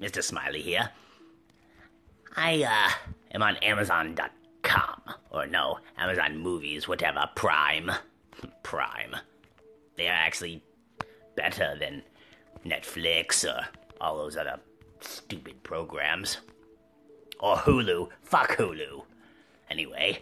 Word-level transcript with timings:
Mr. 0.00 0.22
Smiley 0.22 0.62
here. 0.62 0.90
I, 2.36 2.62
uh, 2.62 3.12
am 3.34 3.42
on 3.42 3.56
Amazon.com. 3.56 5.02
Or 5.30 5.46
no, 5.46 5.78
Amazon 5.96 6.38
Movies, 6.38 6.86
whatever. 6.86 7.28
Prime. 7.34 7.90
Prime. 8.62 9.16
They 9.96 10.08
are 10.08 10.12
actually 10.12 10.62
better 11.34 11.76
than 11.78 12.02
Netflix 12.64 13.44
or 13.44 13.66
all 14.00 14.18
those 14.18 14.36
other 14.36 14.58
stupid 15.00 15.62
programs. 15.62 16.38
Or 17.40 17.56
Hulu. 17.56 18.08
Fuck 18.22 18.56
Hulu. 18.56 19.04
Anyway, 19.70 20.20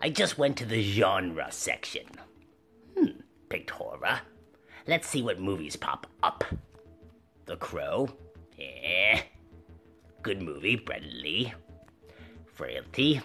I 0.00 0.10
just 0.10 0.38
went 0.38 0.56
to 0.58 0.64
the 0.66 0.82
genre 0.82 1.48
section. 1.50 2.06
Hmm, 2.96 3.20
picked 3.48 3.70
horror. 3.70 4.20
Let's 4.86 5.08
see 5.08 5.22
what 5.22 5.40
movies 5.40 5.76
pop 5.76 6.06
up. 6.22 6.44
The 7.46 7.56
Crow. 7.56 8.08
Good 10.26 10.42
movie, 10.42 10.74
Brandon 10.74 11.22
Lee. 11.22 11.54
Frailty. 12.52 13.20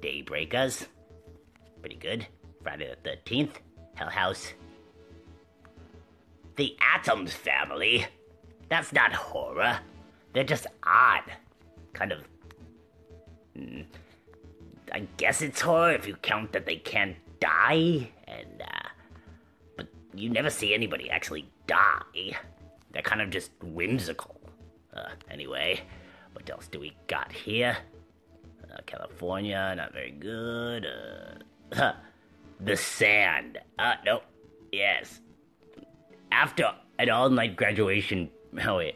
Daybreakers. 0.00 0.86
Pretty 1.82 1.96
good. 1.96 2.26
Friday 2.62 2.94
the 3.02 3.10
13th. 3.10 3.56
Hell 3.94 4.08
House. 4.08 4.54
The 6.56 6.74
Addams 6.80 7.34
Family. 7.34 8.06
That's 8.70 8.94
not 8.94 9.12
horror. 9.12 9.78
They're 10.32 10.42
just 10.42 10.66
odd. 10.84 11.30
Kind 11.92 12.12
of. 12.12 12.26
mm, 13.54 13.84
I 14.90 15.00
guess 15.18 15.42
it's 15.42 15.60
horror 15.60 15.92
if 15.92 16.08
you 16.08 16.16
count 16.16 16.52
that 16.52 16.64
they 16.64 16.76
can't 16.76 17.16
die, 17.40 18.08
and, 18.26 18.62
uh. 18.62 18.88
But 19.76 19.88
you 20.14 20.30
never 20.30 20.48
see 20.48 20.72
anybody 20.72 21.10
actually 21.10 21.46
die. 21.66 22.38
They're 22.90 23.02
kind 23.02 23.20
of 23.20 23.28
just 23.28 23.50
whimsical. 23.62 24.33
Uh, 24.94 25.08
anyway, 25.30 25.80
what 26.32 26.48
else 26.48 26.68
do 26.68 26.78
we 26.78 26.92
got 27.06 27.32
here? 27.32 27.76
Uh, 28.62 28.78
California, 28.86 29.74
not 29.76 29.92
very 29.92 30.12
good. 30.12 30.86
Uh, 31.72 31.92
the 32.60 32.76
Sand. 32.76 33.58
Uh, 33.78 33.94
nope. 34.04 34.22
Yes. 34.72 35.20
After 36.30 36.72
an 36.98 37.10
all-night 37.10 37.56
graduation, 37.56 38.30
oh 38.66 38.76
wait, 38.76 38.94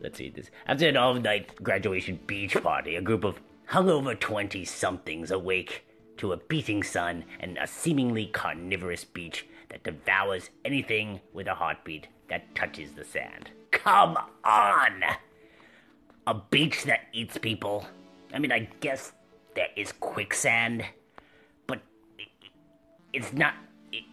let's 0.00 0.18
see 0.18 0.30
this. 0.30 0.50
After 0.66 0.88
an 0.88 0.96
all-night 0.96 1.62
graduation 1.62 2.20
beach 2.26 2.60
party, 2.62 2.96
a 2.96 3.02
group 3.02 3.24
of 3.24 3.40
hungover 3.70 4.18
twenty-somethings 4.18 5.30
awake 5.30 5.84
to 6.18 6.32
a 6.32 6.36
beating 6.36 6.82
sun 6.82 7.24
and 7.40 7.58
a 7.58 7.66
seemingly 7.66 8.26
carnivorous 8.26 9.04
beach 9.04 9.46
that 9.68 9.82
devours 9.82 10.50
anything 10.64 11.20
with 11.32 11.46
a 11.46 11.54
heartbeat 11.54 12.08
that 12.28 12.54
touches 12.54 12.92
the 12.92 13.04
sand. 13.04 13.50
Come 13.70 14.16
on! 14.44 15.02
A 16.26 16.34
beach 16.34 16.84
that 16.84 17.02
eats 17.12 17.38
people. 17.38 17.86
I 18.34 18.38
mean, 18.38 18.52
I 18.52 18.68
guess 18.80 19.12
there 19.54 19.68
is 19.76 19.92
quicksand, 19.92 20.84
but 21.66 21.80
it, 22.18 22.28
it's 23.12 23.32
not. 23.32 23.54
It, 23.92 24.04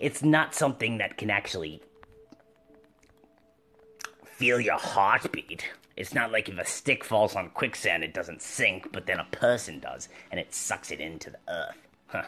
it's 0.00 0.22
not 0.22 0.54
something 0.54 0.98
that 0.98 1.16
can 1.16 1.30
actually 1.30 1.82
feel 4.24 4.60
your 4.60 4.78
heartbeat. 4.78 5.64
It's 5.96 6.14
not 6.14 6.32
like 6.32 6.48
if 6.48 6.58
a 6.58 6.64
stick 6.64 7.04
falls 7.04 7.36
on 7.36 7.50
quicksand, 7.50 8.02
it 8.02 8.14
doesn't 8.14 8.42
sink, 8.42 8.90
but 8.92 9.06
then 9.06 9.20
a 9.20 9.24
person 9.24 9.78
does, 9.78 10.08
and 10.30 10.40
it 10.40 10.54
sucks 10.54 10.90
it 10.90 11.00
into 11.00 11.30
the 11.30 11.38
earth. 11.48 11.86
Huh. 12.06 12.22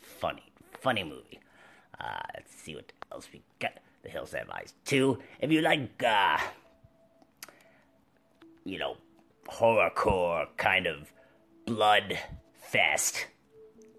Funny, 0.00 0.44
funny 0.80 1.02
movie. 1.02 1.40
Uh, 2.00 2.20
let's 2.34 2.54
see 2.54 2.74
what 2.74 2.92
else 3.10 3.28
we 3.32 3.42
got. 3.58 3.72
The 4.02 4.10
Hills 4.10 4.32
Have 4.32 4.50
Eyes 4.50 4.74
2. 4.86 5.18
If 5.40 5.52
you 5.52 5.60
like, 5.60 6.02
uh, 6.02 6.38
you 8.64 8.78
know, 8.78 8.96
horrorcore 9.48 10.46
kind 10.56 10.86
of 10.86 11.12
blood 11.66 12.18
fest, 12.54 13.26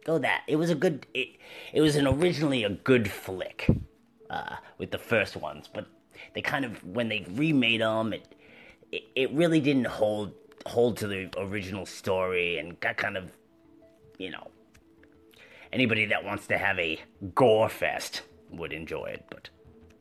go 0.05 0.17
that. 0.17 0.43
It 0.47 0.57
was 0.57 0.69
a 0.69 0.75
good. 0.75 1.07
It 1.13 1.37
it 1.71 1.81
was 1.81 1.95
an 1.95 2.07
originally 2.07 2.63
a 2.63 2.69
good 2.69 3.09
flick, 3.09 3.67
uh, 4.29 4.55
with 4.77 4.91
the 4.91 4.97
first 4.97 5.35
ones, 5.37 5.69
but 5.71 5.87
they 6.33 6.41
kind 6.41 6.65
of 6.65 6.83
when 6.83 7.09
they 7.09 7.25
remade 7.29 7.81
them, 7.81 8.13
it 8.13 8.35
it, 8.91 9.03
it 9.15 9.31
really 9.31 9.59
didn't 9.59 9.87
hold 9.87 10.33
hold 10.65 10.97
to 10.97 11.07
the 11.07 11.29
original 11.37 11.85
story 11.85 12.57
and 12.57 12.79
got 12.79 12.97
kind 12.97 13.17
of, 13.17 13.31
you 14.17 14.31
know, 14.31 14.47
anybody 15.71 16.05
that 16.05 16.23
wants 16.23 16.47
to 16.47 16.57
have 16.57 16.79
a 16.79 16.99
gore 17.35 17.69
fest 17.69 18.21
would 18.49 18.71
enjoy 18.71 19.05
it, 19.05 19.25
but 19.29 19.49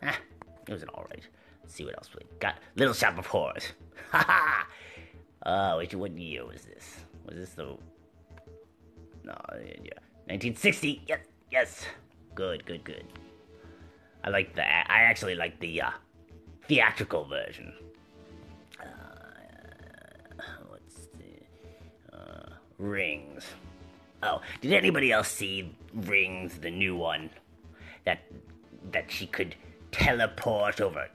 ah, 0.03 0.19
it 0.67 0.73
was 0.73 0.83
an 0.83 0.89
alright. 0.91 1.27
See 1.67 1.85
what 1.85 1.95
else 1.95 2.11
we 2.15 2.23
got. 2.39 2.57
Little 2.77 2.95
Shop 2.95 3.19
of 3.19 3.27
Horrors. 3.27 3.65
Ha 4.11 4.19
ha! 4.19 4.67
Uh, 5.43 5.77
which, 5.77 5.95
what 5.95 6.13
year 6.19 6.45
was 6.45 6.63
this? 6.63 6.97
Was 7.25 7.37
this 7.37 7.51
the. 7.51 7.65
No, 9.25 9.35
yeah. 9.55 9.99
1960! 10.27 11.03
Yes, 11.09 11.21
yes! 11.51 11.87
Good, 12.35 12.67
good, 12.67 12.85
good. 12.85 13.05
I 14.23 14.29
like 14.29 14.55
the. 14.55 14.63
I 14.63 15.01
actually 15.05 15.35
like 15.35 15.59
the 15.61 15.81
uh, 15.81 15.91
theatrical 16.69 17.25
version. 17.25 17.73
Uh, 18.79 18.85
what's 20.69 21.09
the. 21.17 22.17
Uh, 22.17 22.51
Rings. 22.79 23.47
Oh, 24.23 24.43
did 24.61 24.73
anybody 24.75 25.11
else 25.11 25.29
see 25.29 25.75
Rings, 25.95 26.59
the 26.59 26.71
new 26.71 26.95
one? 26.97 27.31
That 28.05 28.21
that 28.91 29.11
she 29.11 29.27
could 29.27 29.57
teleport 29.93 30.81
over 30.81 31.09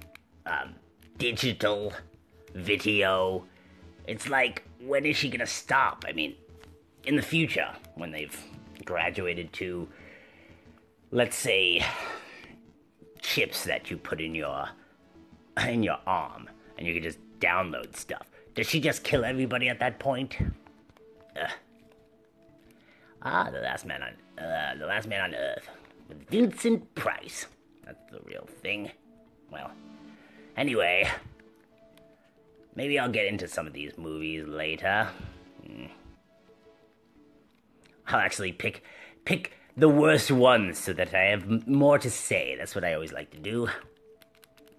um, 0.46 0.76
digital 1.18 1.92
video. 2.54 3.44
It's 4.08 4.30
like, 4.30 4.64
when 4.80 5.06
is 5.06 5.18
she 5.18 5.30
gonna 5.30 5.46
stop? 5.46 6.06
I 6.08 6.14
mean, 6.14 6.36
in 7.04 7.16
the 7.16 7.22
future, 7.22 7.70
when 7.96 8.12
they've 8.12 8.36
graduated 8.86 9.52
to, 9.54 9.88
let's 11.12 11.36
say, 11.36 11.84
chips 13.22 13.66
that 13.66 13.92
you 13.92 13.98
put 13.98 14.22
in 14.22 14.34
your 14.34 14.70
in 15.68 15.84
your 15.84 15.98
arm, 16.06 16.50
and 16.78 16.88
you 16.88 16.94
can 16.94 17.04
just 17.04 17.20
download 17.40 17.96
stuff. 17.96 18.28
Does 18.56 18.68
she 18.68 18.80
just 18.80 19.04
kill 19.04 19.26
everybody 19.26 19.70
at 19.70 19.80
that 19.80 20.00
point? 20.00 20.38
Ugh. 21.40 21.50
Ah, 23.24 23.50
the 23.52 23.60
last 23.60 23.86
man 23.86 24.02
on 24.04 24.44
uh, 24.44 24.76
the 24.80 24.86
last 24.86 25.08
man 25.08 25.22
on 25.22 25.36
Earth 25.36 25.68
Vincent 26.30 26.94
Price. 26.96 27.48
That's 27.88 28.12
the 28.12 28.20
real 28.26 28.46
thing. 28.62 28.92
Well, 29.50 29.72
anyway, 30.58 31.10
maybe 32.76 33.00
I'll 33.00 33.10
get 33.10 33.28
into 33.28 33.48
some 33.48 33.66
of 33.66 33.72
these 33.72 33.98
movies 33.98 34.46
later. 34.46 35.08
Hmm. 35.66 35.86
I'll 38.08 38.20
actually 38.20 38.52
pick 38.52 38.84
pick 39.24 39.54
the 39.78 39.88
worst 39.88 40.32
ones 40.32 40.78
so 40.78 40.92
that 40.94 41.14
I 41.14 41.26
have 41.30 41.66
more 41.66 41.98
to 41.98 42.10
say. 42.10 42.56
That's 42.58 42.76
what 42.76 42.84
I 42.84 42.94
always 42.94 43.14
like 43.14 43.32
to 43.32 43.38
do. 43.38 43.70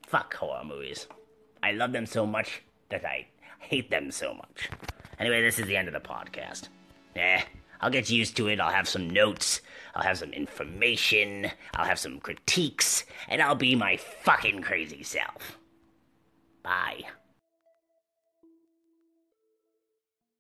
Fuck 0.07 0.35
horror 0.35 0.65
movies. 0.65 1.07
I 1.63 1.73
love 1.73 1.93
them 1.93 2.05
so 2.05 2.27
much 2.27 2.63
that 2.91 3.07
I 3.07 3.27
hate 3.59 3.91
them 3.91 4.11
so 4.11 4.35
much. 4.35 4.69
Anyway, 5.19 5.41
this 5.41 5.59
is 5.59 5.67
the 5.67 5.77
end 5.77 5.89
of 5.89 5.95
the 5.95 6.01
podcast. 6.01 6.69
Eh, 7.17 7.43
I'll 7.81 7.91
get 7.91 8.11
used 8.11 8.37
to 8.37 8.49
it. 8.49 8.61
I'll 8.61 8.73
have 8.73 8.89
some 8.89 9.09
notes. 9.09 9.61
I'll 9.95 10.03
have 10.03 10.19
some 10.19 10.33
information. 10.33 11.51
I'll 11.75 11.87
have 11.87 11.99
some 11.99 12.21
critiques. 12.21 13.05
And 13.29 13.41
I'll 13.43 13.55
be 13.55 13.75
my 13.75 13.97
fucking 13.97 14.63
crazy 14.63 15.03
self. 15.03 15.59
Bye. 16.63 17.03